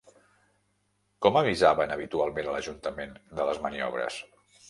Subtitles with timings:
[1.25, 4.19] Com avisaven habitualment a l'ajuntament de les maniobres?